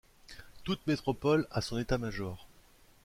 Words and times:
Toute 0.63 0.87
métropole 0.87 1.45
a 1.51 1.61
son 1.61 1.77
état-major. 1.77 2.47